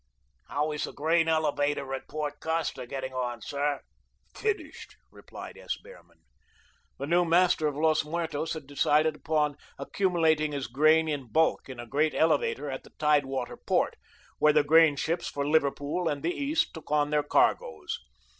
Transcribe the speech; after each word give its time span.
"How 0.47 0.71
is 0.71 0.85
the 0.85 0.93
grain 0.93 1.27
elevator 1.27 1.93
at 1.93 2.07
Port 2.09 2.39
Costa 2.39 2.87
getting 2.87 3.13
on, 3.13 3.39
sir?" 3.43 3.81
"Finished," 4.35 4.95
replied 5.11 5.59
S. 5.59 5.77
Behrman. 5.83 6.21
The 6.97 7.05
new 7.05 7.23
master 7.23 7.67
of 7.67 7.75
Los 7.75 8.03
Muertos 8.03 8.53
had 8.53 8.65
decided 8.65 9.17
upon 9.17 9.57
accumulating 9.77 10.53
his 10.53 10.65
grain 10.65 11.07
in 11.07 11.31
bulk 11.31 11.69
in 11.69 11.79
a 11.79 11.85
great 11.85 12.15
elevator 12.15 12.67
at 12.67 12.81
the 12.81 12.89
tide 12.97 13.27
water 13.27 13.55
port, 13.57 13.95
where 14.39 14.53
the 14.53 14.63
grain 14.63 14.95
ships 14.95 15.27
for 15.27 15.47
Liverpool 15.47 16.07
and 16.07 16.23
the 16.23 16.33
East 16.33 16.73
took 16.73 16.89
on 16.89 17.11
their 17.11 17.21
cargoes. 17.21 17.99